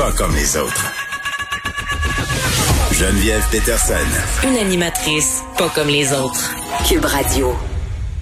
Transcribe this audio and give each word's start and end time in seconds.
Pas 0.00 0.12
comme 0.12 0.34
les 0.34 0.56
autres. 0.56 0.94
Geneviève 2.90 3.44
Peterson. 3.50 3.92
Une 4.48 4.56
animatrice 4.56 5.42
pas 5.58 5.68
comme 5.74 5.88
les 5.88 6.14
autres. 6.14 6.54
Cube 6.88 7.04
Radio. 7.04 7.52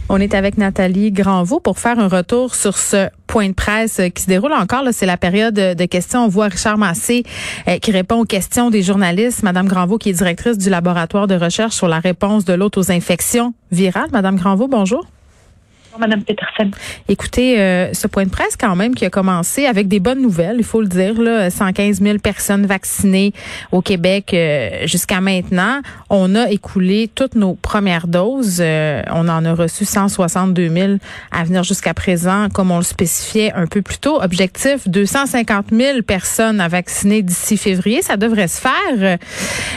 On 0.08 0.18
est 0.18 0.34
avec 0.34 0.58
Nathalie 0.58 1.12
Granvaux 1.12 1.60
pour 1.60 1.78
faire 1.78 2.00
un 2.00 2.08
retour 2.08 2.56
sur 2.56 2.76
ce 2.76 3.08
point 3.28 3.50
de 3.50 3.54
presse 3.54 4.00
qui 4.12 4.20
se 4.20 4.26
déroule 4.26 4.54
encore. 4.54 4.82
C'est 4.90 5.06
la 5.06 5.16
période 5.16 5.54
de 5.54 5.84
questions. 5.84 6.24
On 6.24 6.28
voit 6.28 6.48
Richard 6.48 6.78
Massé 6.78 7.22
euh, 7.68 7.78
qui 7.78 7.92
répond 7.92 8.22
aux 8.22 8.24
questions 8.24 8.70
des 8.70 8.82
journalistes. 8.82 9.44
Madame 9.44 9.68
Granvaux, 9.68 9.98
qui 9.98 10.08
est 10.08 10.14
directrice 10.14 10.58
du 10.58 10.70
laboratoire 10.70 11.28
de 11.28 11.36
recherche 11.36 11.76
sur 11.76 11.86
la 11.86 12.00
réponse 12.00 12.44
de 12.44 12.54
l'autre 12.54 12.80
aux 12.80 12.90
infections 12.90 13.54
virales. 13.70 14.08
Madame 14.10 14.34
Granvaux, 14.34 14.66
bonjour. 14.66 15.06
Madame 15.96 16.22
Peterson. 16.22 16.70
Écoutez, 17.08 17.60
euh, 17.60 17.92
ce 17.92 18.06
point 18.06 18.24
de 18.24 18.30
presse 18.30 18.56
quand 18.56 18.76
même 18.76 18.94
qui 18.94 19.04
a 19.04 19.10
commencé 19.10 19.66
avec 19.66 19.88
des 19.88 20.00
bonnes 20.00 20.20
nouvelles, 20.20 20.56
il 20.58 20.64
faut 20.64 20.80
le 20.80 20.86
dire, 20.86 21.20
là, 21.20 21.50
115 21.50 22.00
000 22.00 22.18
personnes 22.18 22.66
vaccinées 22.66 23.32
au 23.72 23.80
Québec 23.80 24.32
euh, 24.32 24.86
jusqu'à 24.86 25.20
maintenant. 25.20 25.80
On 26.10 26.34
a 26.34 26.50
écoulé 26.50 27.10
toutes 27.12 27.34
nos 27.34 27.54
premières 27.54 28.06
doses. 28.06 28.58
Euh, 28.60 29.02
on 29.10 29.28
en 29.28 29.44
a 29.44 29.54
reçu 29.54 29.84
162 29.84 30.68
000 30.68 30.92
à 31.32 31.44
venir 31.44 31.64
jusqu'à 31.64 31.94
présent, 31.94 32.48
comme 32.52 32.70
on 32.70 32.78
le 32.78 32.84
spécifiait 32.84 33.52
un 33.54 33.66
peu 33.66 33.82
plus 33.82 33.98
tôt. 33.98 34.20
Objectif 34.22 34.88
250 34.88 35.66
000 35.72 36.02
personnes 36.02 36.60
à 36.60 36.68
vacciner 36.68 37.22
d'ici 37.22 37.56
février, 37.56 38.02
ça 38.02 38.16
devrait 38.16 38.48
se 38.48 38.60
faire. 38.60 39.18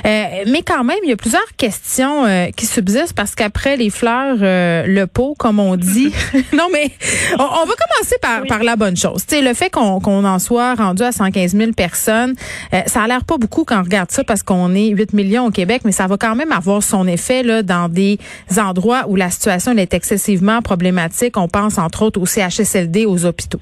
mais 0.03 0.61
quand 0.65 0.83
même, 0.83 0.97
il 1.03 1.09
y 1.09 1.13
a 1.13 1.17
plusieurs 1.17 1.41
questions 1.57 2.25
qui 2.55 2.65
subsistent 2.65 3.13
parce 3.13 3.35
qu'après 3.35 3.77
les 3.77 3.89
fleurs, 3.89 4.37
le 4.39 5.05
pot, 5.05 5.35
comme 5.37 5.59
on 5.59 5.75
dit. 5.75 6.00
non, 6.53 6.67
mais 6.71 6.91
on, 7.33 7.65
va 7.65 7.73
commencer 7.73 8.15
par, 8.21 8.43
par 8.47 8.63
la 8.63 8.75
bonne 8.75 8.97
chose. 8.97 9.23
sais, 9.27 9.41
le 9.41 9.53
fait 9.53 9.69
qu'on 9.69 10.01
en 10.03 10.39
soit 10.39 10.75
rendu 10.75 11.03
à 11.03 11.11
115 11.11 11.55
000 11.55 11.71
personnes, 11.71 12.35
euh, 12.73 12.81
ça 12.85 13.03
a 13.03 13.07
l'air 13.07 13.23
pas 13.23 13.37
beaucoup 13.37 13.63
quand 13.63 13.79
on 13.79 13.83
regarde 13.83 14.11
ça 14.11 14.23
parce 14.23 14.43
qu'on 14.43 14.73
est 14.75 14.89
8 14.89 15.13
millions 15.13 15.45
au 15.45 15.51
Québec, 15.51 15.81
mais 15.85 15.91
ça 15.91 16.07
va 16.07 16.17
quand 16.17 16.35
même 16.35 16.51
avoir 16.51 16.83
son 16.83 17.07
effet 17.07 17.43
là, 17.43 17.63
dans 17.63 17.89
des 17.89 18.17
endroits 18.57 19.05
où 19.07 19.15
la 19.15 19.29
situation 19.29 19.71
est 19.77 19.93
excessivement 19.93 20.61
problématique. 20.61 21.37
On 21.37 21.47
pense 21.47 21.77
entre 21.77 22.03
autres 22.03 22.19
au 22.19 22.25
CHSLD, 22.25 23.05
aux 23.05 23.25
hôpitaux. 23.25 23.61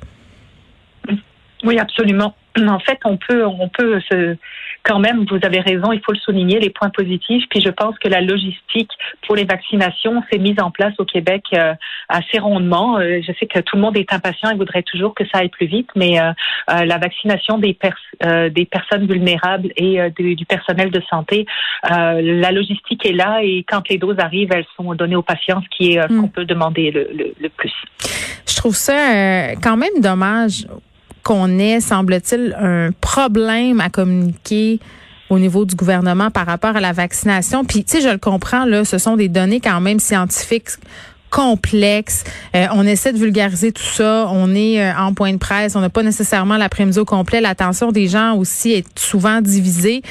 Oui, 1.64 1.78
absolument. 1.78 2.36
En 2.58 2.80
fait, 2.80 3.00
on 3.06 3.18
peut, 3.18 3.46
on 3.46 3.70
peut 3.70 4.00
se, 4.10 4.36
quand 4.90 5.00
même, 5.00 5.26
vous 5.30 5.38
avez 5.44 5.60
raison, 5.60 5.92
il 5.92 6.02
faut 6.04 6.14
le 6.14 6.18
souligner, 6.18 6.60
les 6.60 6.72
points 6.72 6.90
positifs. 6.90 7.44
Puis 7.50 7.62
je 7.62 7.70
pense 7.70 7.98
que 8.00 8.08
la 8.08 8.22
logistique 8.22 8.90
pour 9.28 9.36
les 9.36 9.46
vaccinations 9.46 10.24
s'est 10.32 10.40
mise 10.40 10.60
en 10.60 10.72
place 10.72 10.94
au 10.98 11.06
Québec 11.06 11.44
euh, 11.54 11.76
assez 12.08 12.40
rondement. 12.40 12.98
Euh, 12.98 13.20
je 13.22 13.32
sais 13.40 13.46
que 13.46 13.60
tout 13.60 13.76
le 13.76 13.84
monde 13.84 13.98
est 13.98 14.12
impatient 14.12 14.50
et 14.50 14.56
voudrait 14.56 14.82
toujours 14.82 15.14
que 15.14 15.24
ça 15.32 15.40
aille 15.40 15.50
plus 15.50 15.68
vite, 15.68 15.90
mais 15.96 16.20
euh, 16.20 16.32
la 16.68 16.98
vaccination 16.98 17.60
des, 17.60 17.78
des 18.52 18.66
personnes 18.66 19.06
vulnérables 19.06 19.70
et 19.76 20.00
du, 20.18 20.46
personnel 20.46 20.90
de 20.90 21.02
santé, 21.10 21.46
la 21.84 22.52
logistique 22.52 23.06
est 23.06 23.14
là 23.14 23.42
et 23.44 23.64
quand 23.68 23.88
les 23.90 23.98
doses 23.98 24.20
arrivent, 24.20 24.52
elles 24.52 24.66
sont 24.76 24.94
données 24.96 25.16
aux 25.16 25.22
patients, 25.22 25.62
ce 25.62 25.78
qui 25.78 25.94
est 25.94 26.02
ce 26.02 26.14
mm. 26.14 26.22
qu'on 26.22 26.28
peut 26.28 26.46
demander 26.46 26.92
le, 26.92 27.10
le, 27.14 27.34
le 27.40 27.50
plus. 27.50 27.74
Je 28.48 28.56
trouve 28.56 28.76
ça 28.76 29.54
quand 29.62 29.78
même 29.78 30.02
dommage 30.02 30.66
qu'on 31.30 31.60
ait, 31.60 31.80
semble-t-il, 31.80 32.58
un 32.60 32.90
problème 33.02 33.82
à 33.82 33.92
communiquer 33.92 34.80
au 35.30 35.38
niveau 35.38 35.64
du 35.64 35.76
gouvernement 35.76 36.32
par 36.32 36.48
rapport 36.48 36.76
à 36.76 36.80
la 36.80 36.92
vaccination. 36.92 37.66
Puis, 37.66 37.84
tu 37.84 37.98
sais, 37.98 38.02
je 38.02 38.10
le 38.10 38.18
comprends, 38.18 38.66
là, 38.66 38.84
ce 38.84 38.98
sont 38.98 39.16
des 39.16 39.30
données 39.30 39.60
quand 39.60 39.80
même 39.80 40.00
scientifiques 40.00 40.70
complexe. 41.30 42.24
Euh, 42.56 42.68
on 42.74 42.86
essaie 42.86 43.14
de 43.14 43.18
vulgariser 43.18 43.72
tout 43.72 43.84
ça. 43.84 44.28
On 44.32 44.54
est 44.56 44.82
euh, 44.82 44.98
en 44.98 45.14
point 45.14 45.32
de 45.32 45.38
presse. 45.38 45.76
On 45.76 45.82
n'a 45.82 45.90
pas 45.90 46.04
nécessairement 46.04 46.58
l'après-midi 46.58 47.00
au 47.00 47.06
complet. 47.06 47.42
L'attention 47.42 47.92
des 47.92 48.08
gens 48.08 48.36
aussi 48.36 48.72
est 48.72 49.00
souvent 49.00 49.42
divisée. 49.42 50.02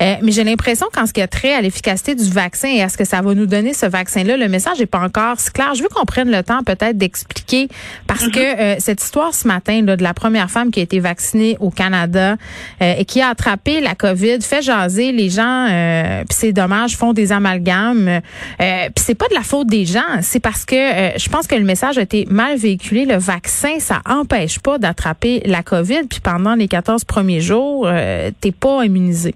Euh, 0.00 0.14
mais 0.22 0.32
j'ai 0.32 0.44
l'impression 0.44 0.86
qu'en 0.92 1.06
ce 1.06 1.12
qui 1.12 1.20
a 1.20 1.26
trait 1.26 1.54
à 1.54 1.60
l'efficacité 1.60 2.14
du 2.14 2.30
vaccin 2.30 2.68
et 2.68 2.82
à 2.82 2.88
ce 2.88 2.96
que 2.96 3.04
ça 3.04 3.20
va 3.20 3.34
nous 3.34 3.46
donner 3.46 3.74
ce 3.74 3.86
vaccin-là, 3.86 4.36
le 4.36 4.48
message 4.48 4.78
n'est 4.78 4.86
pas 4.86 5.00
encore 5.00 5.40
si 5.40 5.50
clair. 5.50 5.74
Je 5.74 5.82
veux 5.82 5.88
qu'on 5.88 6.04
prenne 6.04 6.30
le 6.30 6.42
temps 6.42 6.62
peut-être 6.62 6.96
d'expliquer 6.96 7.68
parce 8.06 8.28
que 8.28 8.74
mhm. 8.74 8.80
cette 8.80 9.02
histoire 9.02 9.34
ce 9.34 9.48
matin 9.48 9.82
là, 9.82 9.96
de 9.96 10.02
la 10.02 10.14
première 10.14 10.50
femme 10.50 10.70
qui 10.70 10.80
a 10.80 10.82
été 10.82 11.00
vaccinée 11.00 11.56
au 11.60 11.70
Canada 11.70 12.36
et 12.80 13.04
qui 13.04 13.20
a 13.20 13.28
attrapé 13.28 13.80
la 13.80 13.94
COVID 13.94 14.40
fait 14.42 14.62
jaser 14.62 15.12
les 15.12 15.30
gens. 15.30 15.66
puis 16.28 16.36
c'est 16.38 16.52
dommage, 16.52 16.96
font 16.96 17.12
des 17.12 17.32
amalgames. 17.32 18.20
puis 18.58 19.04
c'est 19.04 19.14
pas 19.14 19.28
de 19.28 19.34
la 19.34 19.42
faute 19.42 19.68
des 19.68 19.84
gens. 19.84 20.02
C'est 20.22 20.40
parce 20.40 20.64
que 20.68 20.76
euh, 20.76 21.18
je 21.18 21.28
pense 21.28 21.46
que 21.48 21.56
le 21.56 21.64
message 21.64 21.98
a 21.98 22.02
été 22.02 22.26
mal 22.30 22.56
véhiculé. 22.56 23.06
Le 23.06 23.16
vaccin, 23.16 23.80
ça 23.80 24.02
empêche 24.04 24.60
pas 24.60 24.78
d'attraper 24.78 25.42
la 25.46 25.62
COVID. 25.64 26.04
Puis 26.08 26.20
pendant 26.20 26.54
les 26.54 26.68
14 26.68 27.04
premiers 27.04 27.40
jours, 27.40 27.86
euh, 27.88 28.30
t'es 28.40 28.52
pas 28.52 28.84
immunisé. 28.84 29.34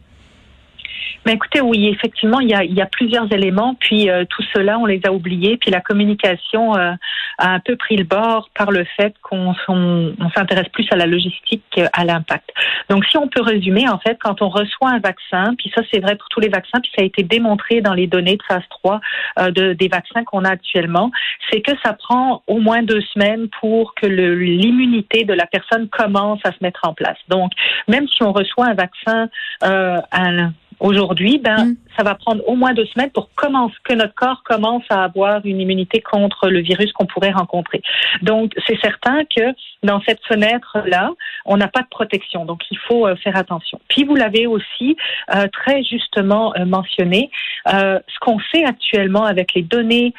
Mais 1.24 1.34
écoutez, 1.34 1.60
oui, 1.60 1.88
effectivement, 1.88 2.40
il 2.40 2.50
y 2.50 2.54
a, 2.54 2.64
il 2.64 2.74
y 2.74 2.80
a 2.80 2.86
plusieurs 2.86 3.32
éléments, 3.32 3.76
puis 3.78 4.10
euh, 4.10 4.24
tout 4.28 4.42
cela, 4.52 4.78
on 4.78 4.86
les 4.86 5.00
a 5.04 5.12
oubliés, 5.12 5.56
puis 5.56 5.70
la 5.70 5.80
communication 5.80 6.74
euh, 6.76 6.92
a 7.38 7.50
un 7.50 7.60
peu 7.60 7.76
pris 7.76 7.96
le 7.96 8.04
bord 8.04 8.50
par 8.54 8.70
le 8.70 8.84
fait 8.96 9.14
qu'on 9.22 9.54
on, 9.68 10.30
s'intéresse 10.34 10.68
plus 10.72 10.86
à 10.90 10.96
la 10.96 11.06
logistique 11.06 11.62
qu'à 11.70 12.04
l'impact. 12.04 12.50
Donc, 12.88 13.04
si 13.06 13.16
on 13.16 13.28
peut 13.28 13.42
résumer, 13.42 13.88
en 13.88 13.98
fait, 13.98 14.18
quand 14.20 14.42
on 14.42 14.48
reçoit 14.48 14.90
un 14.90 14.98
vaccin, 14.98 15.54
puis 15.56 15.70
ça, 15.74 15.82
c'est 15.92 16.00
vrai 16.00 16.16
pour 16.16 16.28
tous 16.28 16.40
les 16.40 16.48
vaccins, 16.48 16.80
puis 16.80 16.90
ça 16.96 17.02
a 17.02 17.04
été 17.04 17.22
démontré 17.22 17.80
dans 17.80 17.94
les 17.94 18.06
données 18.06 18.36
de 18.36 18.42
phase 18.48 18.64
3 18.70 19.00
euh, 19.38 19.50
de, 19.50 19.72
des 19.74 19.88
vaccins 19.88 20.24
qu'on 20.24 20.44
a 20.44 20.50
actuellement, 20.50 21.10
c'est 21.50 21.60
que 21.60 21.72
ça 21.84 21.92
prend 21.92 22.42
au 22.46 22.58
moins 22.58 22.82
deux 22.82 23.00
semaines 23.12 23.48
pour 23.60 23.94
que 23.94 24.06
l'immunité 24.06 25.24
de 25.24 25.34
la 25.34 25.46
personne 25.46 25.88
commence 25.88 26.40
à 26.44 26.50
se 26.50 26.58
mettre 26.60 26.80
en 26.82 26.94
place. 26.94 27.18
Donc, 27.28 27.52
même 27.88 28.08
si 28.08 28.22
on 28.22 28.32
reçoit 28.32 28.66
un 28.66 28.74
vaccin 28.74 29.28
euh, 29.64 29.98
un, 30.12 30.52
Aujourd'hui, 30.82 31.38
ben, 31.38 31.64
mm. 31.64 31.76
ça 31.96 32.02
va 32.02 32.16
prendre 32.16 32.42
au 32.48 32.56
moins 32.56 32.74
deux 32.74 32.86
semaines 32.86 33.10
pour 33.10 33.30
commencer, 33.36 33.74
que 33.84 33.94
notre 33.94 34.14
corps 34.14 34.42
commence 34.44 34.82
à 34.90 35.04
avoir 35.04 35.40
une 35.46 35.60
immunité 35.60 36.00
contre 36.00 36.48
le 36.48 36.58
virus 36.58 36.92
qu'on 36.92 37.06
pourrait 37.06 37.30
rencontrer. 37.30 37.80
Donc, 38.22 38.52
c'est 38.66 38.78
certain 38.80 39.20
que 39.24 39.54
dans 39.84 40.00
cette 40.02 40.18
fenêtre-là, 40.26 41.12
on 41.44 41.56
n'a 41.56 41.68
pas 41.68 41.82
de 41.82 41.88
protection. 41.88 42.44
Donc, 42.44 42.62
il 42.70 42.78
faut 42.78 43.06
euh, 43.06 43.16
faire 43.16 43.36
attention. 43.36 43.80
Puis, 43.88 44.04
vous 44.04 44.14
l'avez 44.14 44.46
aussi 44.46 44.96
euh, 45.34 45.46
très 45.52 45.82
justement 45.82 46.54
euh, 46.56 46.64
mentionné. 46.64 47.30
ce 47.66 48.18
qu'on 48.20 48.38
sait 48.52 48.64
actuellement 48.64 49.24
avec 49.24 49.54
les 49.54 49.62
données 49.62 50.12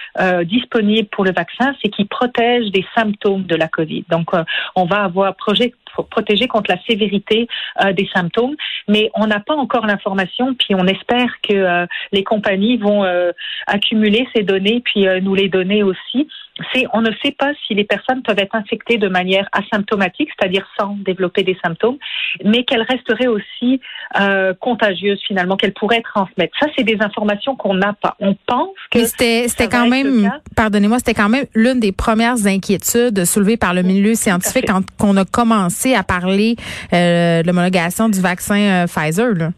disponibles 0.46 1.08
pour 1.10 1.24
le 1.24 1.32
vaccin, 1.32 1.76
c'est 1.82 1.90
qu'il 1.90 2.08
protège 2.08 2.72
des 2.72 2.86
symptômes 2.96 3.44
de 3.44 3.56
la 3.56 3.68
COVID. 3.68 4.06
Donc, 4.10 4.32
on 4.76 4.86
va 4.86 5.04
avoir 5.04 5.36
projet 5.36 5.74
protéger 6.02 6.48
contre 6.48 6.72
la 6.72 6.82
sévérité 6.90 7.48
euh, 7.84 7.94
des 7.94 8.10
symptômes. 8.14 8.56
Mais 8.88 9.12
on 9.16 9.28
n'a 9.28 9.40
pas 9.40 9.56
encore 9.56 9.86
l'information, 9.86 10.56
puis 10.56 10.76
on 10.76 10.88
espère 10.88 11.30
que 11.48 11.54
euh, 11.54 11.86
les 12.12 12.24
compagnies 12.24 12.78
vont 12.78 13.04
euh, 13.04 13.32
accumuler 13.68 14.28
ces 14.36 14.44
données, 14.44 14.82
puis 14.84 15.06
nous 15.22 15.36
les 15.36 15.50
donner 15.50 15.84
aussi 15.84 16.28
c'est 16.72 16.86
on 16.94 17.02
ne 17.02 17.10
sait 17.24 17.32
pas 17.32 17.52
si 17.66 17.74
les 17.74 17.84
personnes 17.84 18.22
peuvent 18.22 18.38
être 18.38 18.56
infectées 18.56 18.98
de 18.98 19.08
manière 19.08 19.50
asymptomatique, 19.54 20.30
c'est-à-dire 20.38 20.68
sans 20.78 20.96
développer 21.14 21.44
des 21.44 21.58
symptômes, 21.64 21.98
mais 22.44 22.64
qu'elles 22.64 22.84
resteraient 22.84 23.28
aussi 23.28 23.80
euh, 24.20 24.54
contagieuses 24.60 25.22
finalement, 25.28 25.56
qu'elles 25.56 25.74
pourraient 25.74 26.02
transmettre. 26.02 26.54
Ça, 26.60 26.68
c'est 26.76 26.84
des 26.84 26.98
informations 27.02 27.56
qu'on 27.56 27.74
n'a 27.74 27.94
pas. 27.94 28.16
On 28.20 28.36
pense 28.46 28.70
que 28.92 29.06
c'était 29.06 29.48
c'était 29.48 29.68
quand 29.68 29.88
même, 29.88 30.32
pardonnez-moi, 30.56 31.00
c'était 31.00 31.14
quand 31.14 31.30
même 31.30 31.46
l'une 31.56 31.80
des 31.80 31.92
premières 31.92 32.46
inquiétudes 32.46 33.26
soulevées 33.26 33.58
par 33.58 33.74
le 33.74 33.82
milieu 33.82 34.16
scientifique 34.16 34.66
quand 34.68 34.84
on 35.02 35.18
a 35.18 35.26
commencé 35.26 35.96
à 35.96 36.04
parler 36.04 36.56
euh, 36.94 37.42
de 37.42 37.48
l'homologation 37.48 38.10
du 38.10 38.20
vaccin 38.20 38.58
euh, 38.58 38.88
Pfizer. 38.88 39.34
Là. 39.34 39.50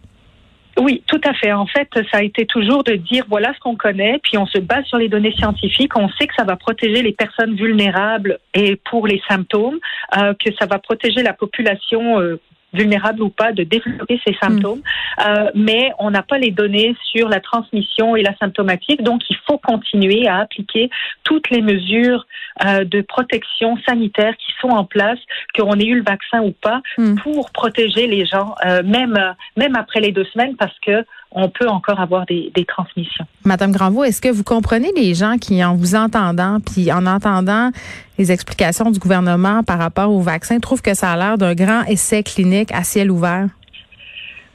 Oui, 0.77 1.03
tout 1.07 1.21
à 1.23 1.33
fait. 1.33 1.53
En 1.53 1.65
fait, 1.65 1.87
ça 2.11 2.17
a 2.17 2.23
été 2.23 2.45
toujours 2.45 2.83
de 2.83 2.93
dire 2.93 3.25
voilà 3.29 3.53
ce 3.53 3.59
qu'on 3.59 3.75
connaît, 3.75 4.19
puis 4.21 4.37
on 4.37 4.45
se 4.45 4.59
base 4.59 4.83
sur 4.85 4.97
les 4.97 5.07
données 5.07 5.33
scientifiques. 5.33 5.95
On 5.95 6.09
sait 6.09 6.27
que 6.27 6.33
ça 6.37 6.43
va 6.43 6.57
protéger 6.57 7.01
les 7.01 7.13
personnes 7.13 7.55
vulnérables 7.55 8.39
et 8.53 8.75
pour 8.89 9.07
les 9.07 9.21
symptômes, 9.27 9.79
euh, 10.17 10.33
que 10.33 10.53
ça 10.59 10.65
va 10.65 10.79
protéger 10.79 11.23
la 11.23 11.33
population 11.33 12.19
euh, 12.19 12.39
vulnérables 12.75 13.21
ou 13.21 13.29
pas 13.29 13.51
de 13.51 13.63
développer 13.63 14.19
ces 14.25 14.35
symptômes, 14.41 14.81
euh, 15.25 15.49
mais 15.55 15.91
on 15.99 16.11
n'a 16.11 16.23
pas 16.23 16.37
les 16.37 16.51
données 16.51 16.95
sur 17.11 17.29
la 17.29 17.39
transmission 17.39 18.15
et 18.15 18.23
la 18.23 18.35
symptomatique, 18.37 19.01
donc 19.03 19.21
il 19.29 19.37
faut 19.47 19.57
continuer 19.57 20.27
à 20.27 20.39
appliquer 20.39 20.89
toutes 21.23 21.49
les 21.49 21.61
mesures 21.61 22.25
euh, 22.65 22.83
de 22.83 23.01
protection 23.01 23.77
sanitaire 23.87 24.35
qui 24.37 24.51
sont 24.61 24.69
en 24.69 24.85
place, 24.85 25.19
qu'on 25.55 25.79
ait 25.79 25.85
eu 25.85 25.95
le 25.95 26.03
vaccin 26.03 26.41
ou 26.41 26.51
pas, 26.51 26.81
Mm. 26.97 27.15
pour 27.15 27.51
protéger 27.51 28.07
les 28.07 28.25
gens, 28.25 28.55
euh, 28.65 28.81
même 28.83 29.17
même 29.55 29.75
après 29.75 29.99
les 29.99 30.11
deux 30.11 30.25
semaines, 30.25 30.55
parce 30.55 30.77
que 30.79 31.05
on 31.35 31.49
peut 31.49 31.67
encore 31.67 31.99
avoir 31.99 32.25
des, 32.25 32.51
des 32.55 32.65
transmissions. 32.65 33.25
Madame 33.43 33.71
Granvaux, 33.71 34.03
est-ce 34.03 34.21
que 34.21 34.29
vous 34.29 34.43
comprenez 34.43 34.91
les 34.95 35.13
gens 35.13 35.35
qui, 35.37 35.63
en 35.63 35.75
vous 35.75 35.93
entendant, 35.95 36.59
puis 36.59 36.91
en 36.91 37.05
entendant 37.05 37.69
les 38.17 38.31
explications 38.31 38.89
du 38.89 38.99
gouvernement 38.99 39.61
par 39.61 39.77
rapport 39.77 40.11
au 40.11 40.21
vaccin, 40.21 40.59
trouvent 40.59 40.81
que 40.81 40.93
ça 40.93 41.11
a 41.11 41.17
l'air 41.17 41.37
d'un 41.37 41.53
grand 41.53 41.83
essai 41.83 42.23
clinique 42.23 42.71
à 42.73 42.83
ciel 42.83 43.11
ouvert? 43.11 43.47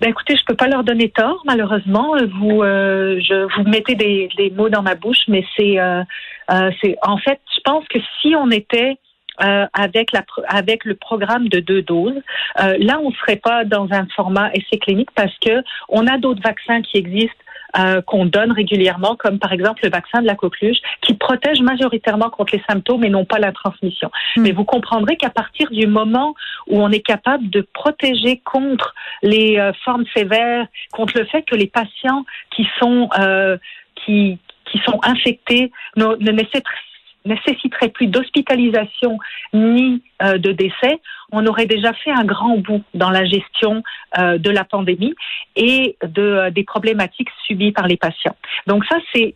Ben 0.01 0.09
écoutez, 0.09 0.35
je 0.35 0.43
peux 0.47 0.55
pas 0.55 0.67
leur 0.67 0.83
donner 0.83 1.11
tort, 1.11 1.43
malheureusement. 1.45 2.17
Vous, 2.41 2.63
euh, 2.63 3.21
je, 3.21 3.47
vous 3.55 3.69
mettez 3.69 3.95
des, 3.95 4.31
des 4.39 4.49
mots 4.49 4.71
dans 4.71 4.83
ma 4.83 4.95
bouche, 4.95 5.25
mais 5.29 5.45
c'est, 5.55 5.79
euh, 5.79 6.03
euh, 6.51 6.71
c'est, 6.81 6.97
en 7.03 7.19
fait, 7.19 7.39
je 7.55 7.61
pense 7.63 7.85
que 7.89 7.99
si 8.23 8.35
on 8.35 8.51
était 8.51 8.97
euh, 9.43 9.67
avec 9.73 10.13
la, 10.13 10.25
avec 10.49 10.85
le 10.85 10.95
programme 10.95 11.49
de 11.49 11.61
deux 11.61 11.83
doses, 11.83 12.21
euh, 12.61 12.77
là, 12.79 13.01
on 13.03 13.11
serait 13.13 13.37
pas 13.37 13.65
dans 13.65 13.89
un 13.93 14.07
format 14.15 14.51
essai 14.53 14.79
clinique 14.79 15.11
parce 15.15 15.37
que 15.39 15.63
on 15.89 16.07
a 16.07 16.19
d'autres 16.19 16.43
vaccins 16.43 16.83
qui 16.83 16.99
existent. 16.99 17.45
euh, 17.79 18.03
qu'on 18.03 18.27
donne 18.27 18.53
régulièrement, 18.53 19.17
comme 19.17 19.39
par 19.39 19.53
exemple 19.53 19.81
le 19.85 19.91
vaccin 19.91 20.21
de 20.21 20.27
la 20.27 20.35
coqueluche, 20.35 20.79
qui 21.03 21.15
protège 21.15 21.61
majoritairement 21.61 22.31
contre 22.31 22.57
les 22.57 22.63
symptômes 22.69 23.05
et 23.05 23.11
non 23.11 23.25
pas 23.25 23.39
la 23.39 23.53
transmission. 23.53 24.11
Mm. 24.37 24.43
Mais 24.43 24.53
vous 24.53 24.65
comprendrez 24.65 25.17
qu'à 25.17 25.31
partir 25.31 25.71
du 25.71 25.87
moment 25.87 26.35
où 26.69 26.81
on 26.81 26.91
est 26.91 27.01
capable 27.01 27.49
de 27.51 27.67
protéger 27.73 28.41
contre 28.45 28.95
les 29.23 29.59
euh, 29.59 29.73
formes 29.85 30.05
sévères, 30.17 30.67
contre 30.93 31.19
le 31.19 31.25
fait 31.27 31.43
que 31.43 31.55
les 31.55 31.69
patients 31.69 32.25
qui 32.55 32.67
sont 32.79 33.09
euh, 33.19 33.57
qui 34.05 34.39
qui 34.71 34.79
sont 34.87 35.01
infectés 35.03 35.73
ne, 35.97 36.17
ne 36.21 36.31
nécessiteraient 36.31 36.90
nécessiterait 37.25 37.89
plus 37.89 38.07
d'hospitalisation 38.07 39.19
ni 39.53 40.03
euh, 40.23 40.39
de 40.39 40.53
décès, 40.53 41.01
on 41.33 41.47
aurait 41.47 41.67
déjà 41.67 41.93
fait 41.93 42.11
un 42.11 42.25
grand 42.25 42.59
bout 42.59 42.83
dans 42.95 43.11
la 43.11 43.25
gestion 43.25 43.83
euh, 44.19 44.39
de 44.39 44.51
la 44.51 44.65
pandémie 44.65 45.15
et 45.57 45.97
de, 46.03 46.23
euh, 46.23 46.51
des 46.51 46.65
problématiques 46.65 47.31
subies 47.47 47.73
par 47.73 47.87
les 47.87 47.97
patients. 47.97 48.37
Donc 48.67 48.85
ça, 48.87 48.97
c'est 49.13 49.35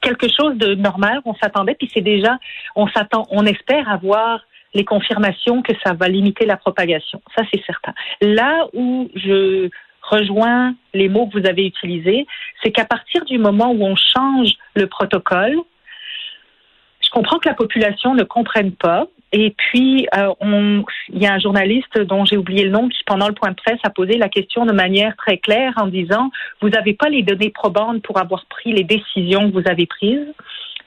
quelque 0.00 0.26
chose 0.28 0.56
de 0.56 0.74
normal. 0.74 1.20
On 1.24 1.34
s'attendait, 1.34 1.74
puis 1.74 1.90
c'est 1.92 2.00
déjà, 2.00 2.38
on 2.76 2.86
s'attend, 2.88 3.26
on 3.30 3.44
espère 3.46 3.88
avoir 3.88 4.40
les 4.74 4.84
confirmations 4.84 5.62
que 5.62 5.72
ça 5.84 5.92
va 5.92 6.08
limiter 6.08 6.46
la 6.46 6.56
propagation. 6.56 7.22
Ça, 7.36 7.44
c'est 7.52 7.64
certain. 7.64 7.94
Là 8.20 8.66
où 8.72 9.08
je 9.14 9.70
rejoins 10.02 10.74
les 10.92 11.08
mots 11.08 11.26
que 11.26 11.38
vous 11.38 11.46
avez 11.46 11.66
utilisés, 11.66 12.26
c'est 12.62 12.72
qu'à 12.72 12.84
partir 12.84 13.24
du 13.24 13.38
moment 13.38 13.70
où 13.70 13.84
on 13.84 13.96
change 13.96 14.50
le 14.74 14.86
protocole, 14.86 15.56
comprends 17.14 17.38
que 17.38 17.48
la 17.48 17.54
population 17.54 18.14
ne 18.14 18.24
comprenne 18.24 18.72
pas. 18.72 19.06
Et 19.32 19.54
puis, 19.56 20.06
euh, 20.16 20.82
il 21.08 21.22
y 21.22 21.26
a 21.26 21.34
un 21.34 21.38
journaliste 21.38 21.98
dont 22.00 22.24
j'ai 22.24 22.36
oublié 22.36 22.64
le 22.64 22.70
nom 22.70 22.88
qui, 22.88 23.02
pendant 23.04 23.28
le 23.28 23.34
point 23.34 23.50
de 23.50 23.56
presse, 23.56 23.78
a 23.84 23.90
posé 23.90 24.16
la 24.16 24.28
question 24.28 24.66
de 24.66 24.72
manière 24.72 25.16
très 25.16 25.38
claire 25.38 25.72
en 25.76 25.86
disant 25.86 26.30
Vous 26.60 26.68
n'avez 26.68 26.94
pas 26.94 27.08
les 27.08 27.22
données 27.22 27.50
probantes 27.50 28.02
pour 28.02 28.18
avoir 28.18 28.44
pris 28.46 28.72
les 28.72 28.84
décisions 28.84 29.50
que 29.50 29.54
vous 29.54 29.68
avez 29.68 29.86
prises? 29.86 30.26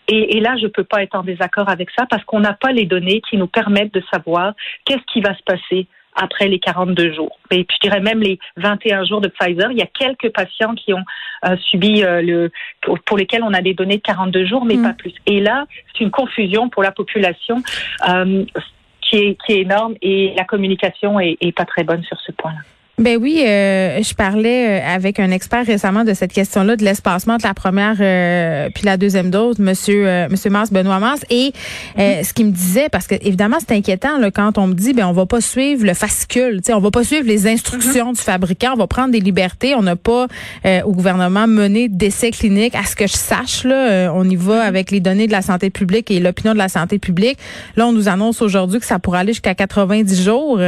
Et, 0.10 0.38
et 0.38 0.40
là, 0.40 0.56
je 0.58 0.64
ne 0.64 0.70
peux 0.70 0.86
pas 0.86 1.04
être 1.04 1.16
en 1.16 1.24
désaccord 1.24 1.70
avec 1.70 1.90
ça 1.98 2.06
parce 2.10 2.24
qu'on 2.24 2.40
n'a 2.40 2.54
pas 2.54 2.72
les 2.72 2.86
données 2.86 3.22
qui 3.30 3.38
nous 3.38 3.48
permettent 3.48 3.94
de 3.94 4.04
savoir 4.12 4.54
qu'est-ce 4.86 5.04
qui 5.12 5.22
va 5.22 5.36
se 5.36 5.44
passer 5.44 5.88
après 6.18 6.48
les 6.48 6.60
42 6.60 7.14
jours. 7.14 7.40
Et 7.52 7.64
puis, 7.64 7.78
je 7.82 7.88
dirais 7.88 8.02
même 8.02 8.20
les 8.20 8.40
21 8.58 9.06
jours 9.06 9.22
de 9.22 9.30
Pfizer. 9.30 9.72
Il 9.72 9.78
y 9.78 9.82
a 9.82 9.88
quelques 9.88 10.34
patients 10.34 10.76
qui 10.76 10.94
ont 10.94 11.04
euh, 11.46 11.56
subi 11.70 12.04
euh, 12.04 12.22
le, 12.22 12.52
pour 13.06 13.18
lesquels 13.18 13.44
on 13.44 13.54
a 13.54 13.62
des 13.62 13.74
données 13.74 13.98
de 13.98 14.02
42 14.02 14.46
jours, 14.46 14.66
mais 14.66 14.76
Mm. 14.76 14.84
pas 14.84 14.94
plus. 14.94 15.14
Et 15.26 15.40
là, 15.40 15.66
c'est 15.94 16.04
une 16.04 16.12
confusion 16.12 16.70
pour 16.70 16.84
la 16.84 16.92
population 16.92 17.62
euh, 18.10 18.46
qui, 19.02 19.18
est, 19.18 19.38
qui 19.46 19.54
est 19.54 19.62
énorme 19.62 19.96
et 20.02 20.34
la 20.36 20.44
communication 20.44 21.20
est, 21.20 21.38
est 21.42 21.52
pas 21.52 21.66
très 21.66 21.84
bonne 21.84 22.04
sur 22.04 22.20
ce 22.20 22.32
point-là. 22.32 22.60
Ben 23.00 23.16
oui, 23.22 23.44
euh, 23.46 24.02
je 24.02 24.16
parlais 24.16 24.82
euh, 24.82 24.96
avec 24.96 25.20
un 25.20 25.30
expert 25.30 25.64
récemment 25.64 26.04
de 26.04 26.16
cette 26.16 26.34
question-là 26.34 26.76
de 26.76 26.84
l'espacement 26.84 27.36
entre 27.36 27.46
la 27.46 27.54
première 27.54 27.98
euh, 28.00 28.70
puis 28.74 28.86
la 28.86 28.98
deuxième 28.98 29.30
dose, 29.30 29.60
Monsieur 29.60 30.08
euh, 30.08 30.28
Monsieur 30.32 30.50
Mars 30.50 30.72
Benoît 30.72 30.98
Mars, 30.98 31.22
et 31.30 31.54
euh, 32.00 32.24
ce 32.24 32.34
qu'il 32.34 32.48
me 32.48 32.52
disait, 32.52 32.90
parce 32.90 33.06
que 33.06 33.14
évidemment 33.22 33.58
c'est 33.60 33.76
inquiétant 33.76 34.18
là, 34.18 34.32
quand 34.32 34.58
on 34.58 34.66
me 34.66 34.74
dit 34.74 34.94
ben 34.94 35.06
on 35.06 35.12
va 35.12 35.28
pas 35.28 35.42
suivre 35.42 35.86
le 35.86 35.94
fascicule, 35.94 36.56
tu 36.56 36.62
sais, 36.66 36.74
on 36.74 36.80
va 36.80 36.90
pas 36.90 37.04
suivre 37.04 37.28
les 37.28 37.46
instructions 37.46 38.14
du 38.14 38.20
fabricant, 38.20 38.74
on 38.74 38.78
va 38.78 38.88
prendre 38.88 39.12
des 39.12 39.20
libertés, 39.20 39.76
on 39.76 39.84
n'a 39.84 39.96
pas 39.96 40.26
euh, 40.66 40.82
au 40.82 40.92
gouvernement 40.92 41.46
mené 41.46 41.90
d'essais 41.90 42.32
cliniques, 42.32 42.74
à 42.74 42.84
ce 42.84 42.96
que 42.96 43.06
je 43.06 43.14
sache 43.14 43.64
là, 43.64 44.12
on 44.16 44.28
y 44.28 44.36
va 44.36 44.64
avec 44.64 44.90
les 44.90 45.02
données 45.02 45.28
de 45.28 45.34
la 45.34 45.44
santé 45.44 45.70
publique 45.70 46.10
et 46.10 46.20
l'opinion 46.20 46.54
de 46.54 46.58
la 46.58 46.68
santé 46.68 46.98
publique. 46.98 47.38
Là, 47.76 47.86
on 47.86 47.92
nous 47.92 48.08
annonce 48.08 48.42
aujourd'hui 48.42 48.80
que 48.80 48.88
ça 48.88 48.98
pourrait 48.98 49.20
aller 49.20 49.34
jusqu'à 49.34 49.54
90 49.54 50.24
jours. 50.24 50.60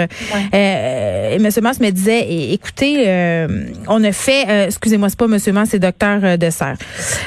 Et 0.53 1.37
Monsieur 1.39 1.61
Mars 1.61 1.79
me 1.79 1.89
disait 1.89 2.18
écoutez, 2.27 3.03
euh, 3.07 3.65
on 3.87 4.03
a 4.03 4.11
fait, 4.11 4.45
euh, 4.47 4.65
excusez-moi, 4.65 5.09
c'est 5.09 5.19
pas 5.19 5.27
Monsieur 5.27 5.51
Mars, 5.51 5.69
c'est 5.71 5.79
Docteur 5.79 6.19
euh, 6.23 6.37
Dessert. 6.37 6.75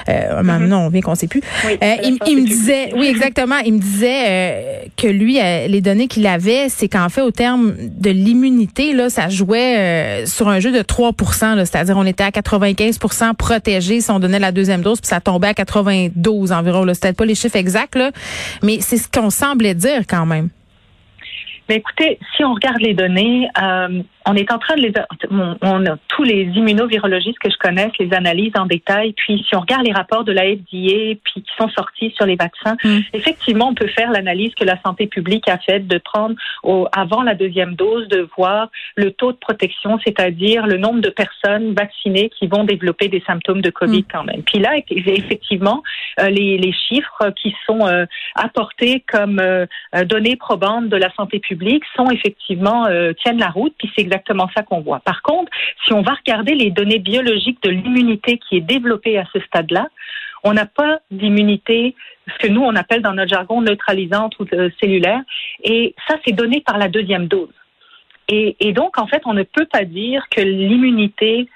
Euh, 0.09 0.43
Non, 0.43 0.87
on 0.87 0.89
vient 0.89 1.01
qu'on 1.01 1.15
sait 1.15 1.29
plus. 1.29 1.43
Oui, 1.67 1.79
Euh, 1.83 1.95
il, 2.27 2.37
me 2.37 2.47
disait, 2.47 2.93
oui, 2.97 3.07
exactement. 3.07 3.59
Il 3.65 3.75
me 3.75 3.79
disait 3.79 4.25
euh, 4.29 4.61
que 4.97 5.07
lui, 5.07 5.41
euh, 5.41 5.67
les 5.69 5.81
données 5.81 6.09
qu'il 6.09 6.27
avait, 6.27 6.69
c'est 6.69 6.89
qu'en 6.89 7.09
fait, 7.09 7.23
au 7.23 7.31
terme 7.31 7.75
de 7.79 8.11
l'immunité, 8.11 8.93
là, 8.93 9.11
ça 9.11 9.29
jouait 9.29 9.79
euh, 9.79 10.27
sur 10.27 10.49
un 10.49 10.61
jeu 10.61 10.73
de 10.73 10.83
3 10.83 11.13
là, 11.57 11.65
C'est-à-dire, 11.65 11.97
on 11.97 12.07
était 12.07 12.25
à 12.25 12.31
95% 12.31 13.35
protégés 13.35 14.01
si 14.01 14.11
on 14.11 14.19
donnait 14.19 14.39
la 14.39 14.53
deuxième 14.53 14.83
dose, 14.83 15.01
puis 15.01 15.09
ça 15.09 15.21
tombait 15.21 15.49
à 15.49 15.55
92 15.55 16.53
environ. 16.53 16.85
Là. 16.85 16.95
C'était 16.95 17.13
pas 17.13 17.25
les 17.25 17.35
chiffres 17.35 17.57
exacts, 17.57 17.97
là, 17.97 18.11
mais 18.63 18.79
c'est 18.81 18.97
ce 18.97 19.09
qu'on 19.09 19.31
semblait 19.31 19.75
dire 19.75 20.03
quand 20.09 20.27
même. 20.27 20.49
Mais 21.69 21.77
écoutez, 21.77 22.19
si 22.37 22.45
on 22.45 22.55
regarde 22.55 22.81
les 22.81 22.95
données, 22.95 23.49
euh, 23.63 24.03
on 24.27 24.35
est 24.35 24.51
en 24.53 24.59
train 24.59 24.77
de 24.77 24.83
les, 24.83 24.93
on, 25.31 25.57
on 25.63 25.87
a 25.87 25.97
tous 26.09 26.23
les 26.23 26.43
immunovirologistes 26.45 27.39
que 27.39 27.51
je 27.51 27.57
connaisse 27.57 27.93
les 27.99 28.13
analysent 28.13 28.57
en 28.57 28.67
détail. 28.67 29.13
Puis 29.15 29.45
si 29.49 29.57
on 29.57 29.61
regarde 29.61 29.85
les 29.85 29.93
rapports 29.93 30.25
de 30.25 30.33
la 30.33 30.43
FDA, 30.43 31.19
puis 31.23 31.43
qui 31.43 31.53
sont 31.59 31.69
sortis 31.69 32.13
sur 32.17 32.27
les 32.27 32.37
vaccins, 32.37 32.77
Mm. 32.85 33.01
effectivement, 33.13 33.69
on 33.69 33.75
peut 33.75 33.87
faire 33.89 34.11
l'analyse 34.11 34.55
que 34.55 34.65
la 34.65 34.81
santé 34.83 35.07
publique 35.07 35.49
a 35.49 35.59
faite 35.59 35.87
de 35.87 35.99
prendre 35.99 36.35
au, 36.63 36.87
avant 36.93 37.23
la 37.23 37.35
deuxième 37.35 37.75
dose, 37.75 38.09
de 38.09 38.29
voir 38.37 38.69
le 38.97 39.11
taux 39.11 39.33
de 39.33 39.37
protection, 39.37 39.99
c'est-à-dire 40.05 40.67
le 40.67 40.77
nombre 40.77 41.01
de 41.01 41.11
personnes 41.11 41.75
vaccinées 41.75 42.31
qui 42.31 42.47
vont 42.47 42.65
développer 42.65 43.09
des 43.09 43.23
symptômes 43.27 43.61
de 43.61 43.71
Covid 43.71 44.03
Mm. 44.03 44.13
quand 44.13 44.25
même. 44.25 44.43
Puis 44.43 44.59
là, 44.59 44.71
effectivement, 44.89 45.83
euh, 46.21 46.29
les, 46.29 46.59
les 46.59 46.73
chiffres 46.73 47.31
qui 47.41 47.55
sont 47.67 47.87
euh, 47.87 48.05
apportés 48.35 49.01
comme 49.01 49.39
euh, 49.39 49.67
euh, 49.95 50.05
données 50.05 50.37
probantes 50.37 50.89
de 50.89 50.97
la 50.97 51.13
santé 51.15 51.39
publique 51.39 51.85
sont 51.97 52.11
effectivement 52.11 52.87
euh, 52.87 53.13
tiennent 53.13 53.39
la 53.39 53.49
route, 53.49 53.75
puis 53.79 53.91
c'est 53.97 54.05
exactement 54.13 54.49
ça 54.55 54.63
qu'on 54.63 54.81
voit. 54.81 55.01
Par 55.01 55.23
contre, 55.23 55.51
si 55.85 55.93
on 55.93 56.03
va 56.03 56.13
regarder 56.13 56.55
les 56.55 56.71
données 56.71 56.99
biologiques 56.99 57.63
de 57.63 57.71
l'immunité 57.71 58.39
qui 58.39 58.57
est 58.57 58.61
développée 58.61 59.19
à 59.19 59.25
ce 59.33 59.41
stade-là, 59.41 59.89
on 60.45 60.53
n'a 60.53 60.67
pas 60.67 61.01
d'immunité, 61.11 61.95
ce 62.29 62.47
que 62.47 62.53
nous 62.53 62.63
on 62.63 62.75
appelle 62.77 63.03
dans 63.03 63.15
notre 63.15 63.31
jargon 63.31 63.63
neutralisante 63.63 64.39
ou 64.39 64.47
euh, 64.53 64.71
cellulaire, 64.81 65.23
et 65.63 65.95
ça 66.09 66.17
c'est 66.25 66.33
donné 66.33 66.61
par 66.61 66.79
la 66.79 66.89
deuxième 66.89 67.27
dose. 67.27 67.55
Et, 68.29 68.57
et 68.61 68.73
donc 68.73 68.99
en 68.99 69.07
fait, 69.07 69.23
on 69.25 69.35
ne 69.35 69.43
peut 69.43 69.67
pas 69.67 69.85
dire 69.85 70.25
que 70.31 70.41
l'immunité 70.41 71.49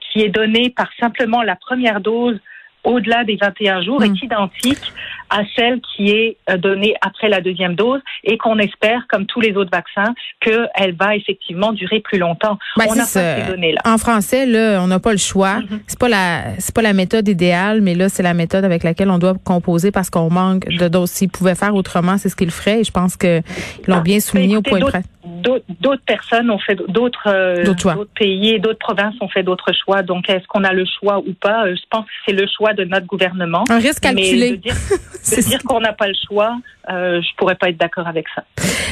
qui 0.00 0.22
est 0.22 0.28
donnée 0.28 0.70
par 0.70 0.88
simplement 1.00 1.42
la 1.42 1.56
première 1.56 2.00
dose 2.00 2.38
au-delà 2.84 3.24
des 3.24 3.36
21 3.36 3.82
jours 3.82 4.04
est 4.04 4.22
identique 4.22 4.92
à 5.36 5.42
celle 5.56 5.80
qui 5.80 6.10
est 6.10 6.36
euh, 6.48 6.56
donnée 6.56 6.94
après 7.00 7.28
la 7.28 7.40
deuxième 7.40 7.74
dose 7.74 8.00
et 8.22 8.38
qu'on 8.38 8.58
espère, 8.58 9.02
comme 9.08 9.26
tous 9.26 9.40
les 9.40 9.56
autres 9.56 9.70
vaccins, 9.72 10.14
qu'elle 10.40 10.94
va 10.94 11.16
effectivement 11.16 11.72
durer 11.72 11.98
plus 12.00 12.18
longtemps. 12.18 12.56
Ben, 12.78 12.84
on 12.88 12.94
ça. 12.94 13.04
ces 13.04 13.50
données-là. 13.50 13.80
En 13.84 13.98
français, 13.98 14.46
là, 14.46 14.80
on 14.80 14.86
n'a 14.86 15.00
pas 15.00 15.12
le 15.12 15.18
choix. 15.18 15.56
Mhm. 15.60 15.80
C'est 15.88 15.98
pas 15.98 16.08
la, 16.08 16.42
c'est 16.58 16.74
pas 16.74 16.82
la 16.82 16.92
méthode 16.92 17.26
idéale, 17.28 17.80
mais 17.80 17.94
là, 17.94 18.08
c'est 18.08 18.22
la 18.22 18.34
méthode 18.34 18.64
avec 18.64 18.84
laquelle 18.84 19.10
on 19.10 19.18
doit 19.18 19.34
composer 19.44 19.90
parce 19.90 20.08
qu'on 20.10 20.30
manque 20.30 20.66
de 20.68 20.86
doses. 20.88 21.10
S'ils 21.10 21.28
pouvaient 21.30 21.54
faire 21.56 21.74
autrement, 21.74 22.16
c'est 22.18 22.28
ce 22.28 22.36
qu'ils 22.36 22.50
feraient. 22.52 22.80
Et 22.80 22.84
je 22.84 22.92
pense 22.92 23.16
qu'ils 23.16 23.42
l'ont 23.88 24.00
bien 24.02 24.20
souligné 24.20 24.56
au 24.56 24.62
point 24.62 24.80
près. 24.80 25.02
D'autres 25.24 26.02
personnes 26.06 26.50
ont 26.50 26.58
fait 26.58 26.78
d'autres 26.88 27.28
euh, 27.28 27.64
D'autres 27.64 27.80
choix. 27.80 27.94
d'autres 27.94 28.10
pays 28.18 28.50
et 28.54 28.58
d'autres 28.58 28.78
provinces 28.78 29.14
ont 29.20 29.28
fait 29.28 29.42
d'autres 29.42 29.72
choix. 29.84 30.02
Donc, 30.02 30.28
est-ce 30.28 30.46
qu'on 30.46 30.64
a 30.64 30.72
le 30.72 30.84
choix 30.98 31.18
ou 31.18 31.32
pas? 31.34 31.66
Euh, 31.66 31.74
Je 31.74 31.82
pense 31.90 32.04
que 32.04 32.10
c'est 32.26 32.32
le 32.34 32.46
choix 32.46 32.72
de 32.74 32.84
notre 32.84 33.06
gouvernement. 33.06 33.64
Un 33.70 33.78
risque 33.78 34.02
Mais 34.04 34.10
de 34.12 34.16
calculé. 34.16 34.56
dire, 34.58 34.74
de 35.36 35.40
dire 35.42 35.62
qu'on 35.62 35.80
n'a 35.80 35.92
pas 35.92 36.08
le 36.08 36.14
choix, 36.26 36.56
euh, 36.90 37.20
je 37.20 37.36
pourrais 37.36 37.54
pas 37.54 37.68
être 37.70 37.78
d'accord 37.78 38.06
avec 38.06 38.26
ça. 38.34 38.44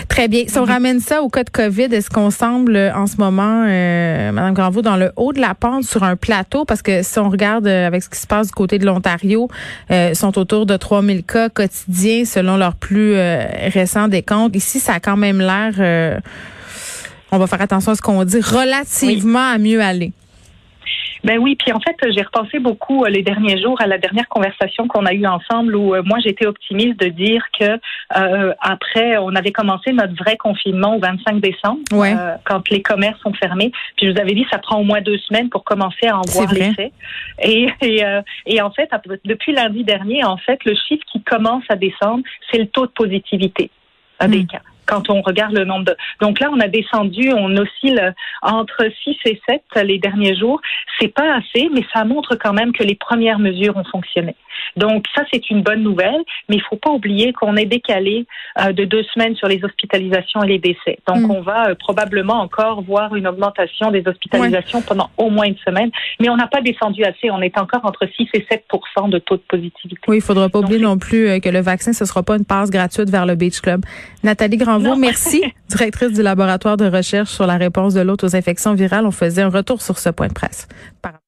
Très 0.08 0.28
bien. 0.28 0.44
Si 0.46 0.58
on 0.58 0.64
ramène 0.64 1.00
ça 1.00 1.22
au 1.22 1.28
cas 1.28 1.44
de 1.44 1.50
COVID, 1.50 1.84
est-ce 1.84 2.10
qu'on 2.10 2.30
semble 2.30 2.76
euh, 2.76 2.94
en 2.94 3.06
ce 3.06 3.16
moment, 3.16 3.64
euh, 3.66 4.32
Madame 4.32 4.54
Granvaux, 4.54 4.82
dans 4.82 4.96
le 4.96 5.12
haut 5.16 5.32
de 5.32 5.40
la 5.40 5.54
pente 5.54 5.84
sur 5.84 6.02
un 6.02 6.16
plateau? 6.16 6.64
Parce 6.64 6.82
que 6.82 7.02
si 7.02 7.18
on 7.18 7.28
regarde 7.30 7.66
euh, 7.66 7.86
avec 7.86 8.02
ce 8.02 8.10
qui 8.10 8.18
se 8.18 8.26
passe 8.26 8.48
du 8.48 8.52
côté 8.52 8.78
de 8.78 8.86
l'Ontario, 8.86 9.48
euh, 9.90 10.14
sont 10.14 10.38
autour 10.38 10.66
de 10.66 10.76
3000 10.76 11.24
cas 11.24 11.48
quotidiens 11.48 12.24
selon 12.24 12.56
leurs 12.56 12.76
plus 12.76 13.14
euh, 13.14 13.44
récents 13.72 14.08
décomptes. 14.08 14.56
Ici, 14.56 14.80
ça 14.80 14.94
a 14.94 15.00
quand 15.00 15.16
même 15.16 15.40
l'air... 15.40 15.74
euh, 15.78 16.18
on 17.34 17.38
va 17.38 17.46
faire 17.46 17.62
attention 17.62 17.92
à 17.92 17.94
ce 17.94 18.02
qu'on 18.02 18.24
dit, 18.24 18.40
relativement 18.40 19.52
à 19.52 19.56
mieux 19.56 19.80
aller. 19.80 20.12
Ben 21.24 21.38
oui, 21.38 21.54
puis 21.56 21.72
en 21.72 21.78
fait, 21.78 21.96
j'ai 22.10 22.22
repensé 22.22 22.58
beaucoup 22.58 23.04
euh, 23.04 23.08
les 23.08 23.22
derniers 23.22 23.60
jours 23.60 23.80
à 23.80 23.86
la 23.86 23.96
dernière 23.98 24.28
conversation 24.28 24.88
qu'on 24.88 25.06
a 25.06 25.12
eue 25.12 25.26
ensemble 25.26 25.76
où 25.76 25.94
euh, 25.94 26.02
moi 26.04 26.18
j'étais 26.18 26.46
optimiste 26.46 26.98
de 26.98 27.06
dire 27.08 27.44
que 27.58 27.78
euh, 28.16 28.52
après 28.60 29.16
on 29.18 29.34
avait 29.36 29.52
commencé 29.52 29.92
notre 29.92 30.14
vrai 30.16 30.36
confinement 30.36 30.96
au 30.96 30.98
25 31.00 31.40
décembre 31.40 31.80
Ouais. 31.92 32.14
euh, 32.16 32.34
quand 32.44 32.68
les 32.70 32.82
commerces 32.82 33.20
sont 33.20 33.32
fermés. 33.34 33.70
Puis 33.96 34.06
je 34.08 34.12
vous 34.12 34.18
avais 34.20 34.34
dit 34.34 34.44
ça 34.50 34.58
prend 34.58 34.78
au 34.80 34.84
moins 34.84 35.00
deux 35.00 35.18
semaines 35.18 35.48
pour 35.48 35.62
commencer 35.64 36.06
à 36.08 36.18
en 36.18 36.22
voir 36.26 36.52
l'effet. 36.52 36.92
Et 37.42 37.68
et, 37.82 38.04
euh, 38.04 38.20
et 38.46 38.60
en 38.60 38.70
fait 38.72 38.90
depuis 39.24 39.52
lundi 39.52 39.84
dernier, 39.84 40.24
en 40.24 40.36
fait 40.38 40.58
le 40.64 40.74
chiffre 40.74 41.04
qui 41.12 41.22
commence 41.22 41.64
à 41.68 41.76
descendre, 41.76 42.24
c'est 42.50 42.58
le 42.58 42.66
taux 42.66 42.86
de 42.86 42.92
positivité 42.92 43.70
euh, 44.22 44.26
des 44.26 44.40
Hmm. 44.42 44.46
cas. 44.46 44.60
Quand 44.92 45.08
on 45.08 45.22
regarde 45.22 45.54
le 45.56 45.64
nombre 45.64 45.86
de... 45.86 45.96
Donc 46.20 46.38
là, 46.38 46.50
on 46.52 46.60
a 46.60 46.68
descendu, 46.68 47.32
on 47.32 47.56
oscille 47.56 48.14
entre 48.42 48.84
6 49.04 49.16
et 49.24 49.40
7 49.48 49.62
les 49.84 49.98
derniers 49.98 50.36
jours. 50.36 50.60
C'est 51.00 51.08
pas 51.08 51.36
assez, 51.36 51.70
mais 51.72 51.82
ça 51.94 52.04
montre 52.04 52.36
quand 52.36 52.52
même 52.52 52.72
que 52.72 52.82
les 52.82 52.94
premières 52.94 53.38
mesures 53.38 53.74
ont 53.76 53.84
fonctionné. 53.84 54.36
Donc 54.76 55.04
ça, 55.14 55.22
c'est 55.32 55.50
une 55.50 55.62
bonne 55.62 55.82
nouvelle, 55.82 56.22
mais 56.48 56.56
il 56.56 56.62
faut 56.62 56.76
pas 56.76 56.90
oublier 56.90 57.32
qu'on 57.32 57.56
est 57.56 57.66
décalé 57.66 58.26
euh, 58.60 58.72
de 58.72 58.84
deux 58.84 59.02
semaines 59.14 59.34
sur 59.36 59.48
les 59.48 59.62
hospitalisations 59.64 60.42
et 60.42 60.48
les 60.48 60.58
décès. 60.58 60.98
Donc 61.06 61.22
Mm. 61.22 61.30
on 61.30 61.40
va 61.40 61.70
euh, 61.70 61.74
probablement 61.74 62.40
encore 62.40 62.82
voir 62.82 63.14
une 63.14 63.26
augmentation 63.26 63.90
des 63.90 64.02
hospitalisations 64.06 64.82
pendant 64.82 65.10
au 65.16 65.30
moins 65.30 65.46
une 65.46 65.56
semaine, 65.58 65.90
mais 66.20 66.28
on 66.28 66.36
n'a 66.36 66.46
pas 66.46 66.60
descendu 66.60 67.04
assez. 67.04 67.30
On 67.30 67.40
est 67.40 67.56
encore 67.58 67.80
entre 67.84 68.06
6 68.16 68.28
et 68.34 68.46
7 68.50 68.64
de 69.08 69.18
taux 69.18 69.36
de 69.36 69.42
positivité. 69.48 70.00
Oui, 70.08 70.18
il 70.18 70.22
faudra 70.22 70.48
pas 70.48 70.60
Donc, 70.60 70.68
oublier 70.68 70.82
non 70.82 70.98
plus 70.98 71.28
euh, 71.28 71.38
que 71.38 71.48
le 71.48 71.60
vaccin, 71.60 71.92
ce 71.92 72.04
sera 72.04 72.22
pas 72.22 72.36
une 72.36 72.44
passe 72.44 72.70
gratuite 72.70 73.10
vers 73.10 73.26
le 73.26 73.34
Beach 73.34 73.60
Club. 73.60 73.82
Nathalie 74.22 74.56
Granvaux, 74.56 74.81
Merci, 74.96 75.42
directrice 75.68 76.12
du 76.12 76.22
laboratoire 76.22 76.76
de 76.76 76.86
recherche 76.86 77.30
sur 77.30 77.46
la 77.46 77.56
réponse 77.56 77.94
de 77.94 78.00
l'autre 78.00 78.26
aux 78.26 78.36
infections 78.36 78.74
virales. 78.74 79.06
On 79.06 79.10
faisait 79.10 79.42
un 79.42 79.48
retour 79.48 79.80
sur 79.82 79.98
ce 79.98 80.10
point 80.10 80.28
de 80.28 80.32
presse. 80.34 80.66
Par- 81.00 81.21